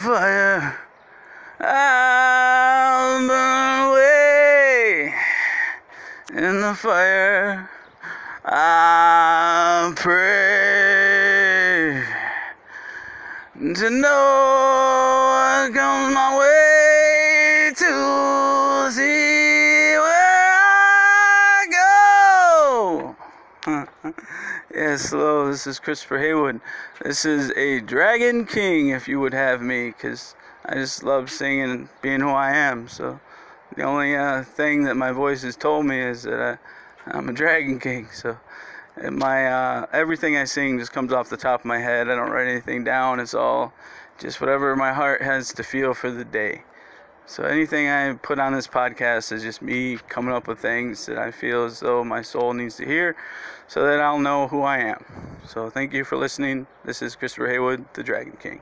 fire. 0.00 0.74
I'll 1.60 3.28
burn 3.28 3.90
away 3.90 5.14
in 6.32 6.60
the 6.62 6.74
fire. 6.74 7.68
I 8.46 9.92
pray 9.96 10.40
to 13.74 13.90
know 13.90 15.66
what 15.68 15.74
comes 15.74 16.14
my 16.14 16.38
way 16.38 16.49
yes, 24.74 25.10
hello, 25.10 25.48
this 25.48 25.66
is 25.66 25.78
Christopher 25.78 26.18
Haywood. 26.18 26.62
This 27.02 27.26
is 27.26 27.50
a 27.58 27.80
Dragon 27.80 28.46
King, 28.46 28.88
if 28.88 29.06
you 29.06 29.20
would 29.20 29.34
have 29.34 29.60
me, 29.60 29.88
because 29.88 30.34
I 30.64 30.76
just 30.76 31.02
love 31.02 31.30
singing 31.30 31.70
and 31.70 31.88
being 32.00 32.20
who 32.20 32.30
I 32.30 32.52
am. 32.52 32.88
So 32.88 33.20
the 33.76 33.82
only 33.82 34.16
uh, 34.16 34.44
thing 34.44 34.84
that 34.84 34.96
my 34.96 35.12
voice 35.12 35.42
has 35.42 35.56
told 35.56 35.84
me 35.84 36.00
is 36.00 36.22
that 36.22 36.40
I, 36.40 37.10
I'm 37.10 37.28
a 37.28 37.34
Dragon 37.34 37.78
King. 37.78 38.08
So 38.14 38.38
my 39.10 39.48
uh, 39.48 39.86
everything 39.92 40.38
I 40.38 40.44
sing 40.44 40.78
just 40.78 40.92
comes 40.92 41.12
off 41.12 41.28
the 41.28 41.36
top 41.36 41.60
of 41.60 41.66
my 41.66 41.80
head. 41.80 42.08
I 42.08 42.14
don't 42.14 42.30
write 42.30 42.48
anything 42.48 42.82
down. 42.82 43.20
It's 43.20 43.34
all 43.34 43.74
just 44.18 44.40
whatever 44.40 44.74
my 44.74 44.94
heart 44.94 45.20
has 45.20 45.52
to 45.52 45.62
feel 45.62 45.92
for 45.92 46.10
the 46.10 46.24
day. 46.24 46.62
So 47.30 47.44
anything 47.44 47.88
I 47.88 48.14
put 48.14 48.40
on 48.40 48.54
this 48.54 48.66
podcast 48.66 49.30
is 49.30 49.44
just 49.44 49.62
me 49.62 49.98
coming 50.08 50.34
up 50.34 50.48
with 50.48 50.58
things 50.58 51.06
that 51.06 51.16
I 51.16 51.30
feel 51.30 51.64
as 51.64 51.78
though 51.78 52.02
my 52.02 52.22
soul 52.22 52.54
needs 52.54 52.74
to 52.78 52.84
hear 52.84 53.14
so 53.68 53.86
that 53.86 54.00
I'll 54.00 54.18
know 54.18 54.48
who 54.48 54.62
I 54.62 54.78
am. 54.78 55.04
So 55.46 55.70
thank 55.70 55.92
you 55.92 56.02
for 56.02 56.16
listening. 56.16 56.66
This 56.84 57.02
is 57.02 57.14
Christopher 57.14 57.46
Haywood, 57.46 57.84
the 57.94 58.02
Dragon 58.02 58.36
King. 58.42 58.60